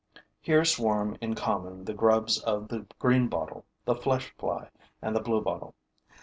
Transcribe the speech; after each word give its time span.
Here 0.41 0.65
swarm 0.65 1.15
in 1.21 1.35
common 1.35 1.85
the 1.85 1.93
grubs 1.93 2.39
of 2.39 2.69
the 2.69 2.87
greenbottle, 2.99 3.65
the 3.85 3.93
flesh 3.95 4.33
fly 4.35 4.71
and 4.99 5.15
the 5.15 5.19
bluebottle. 5.21 5.75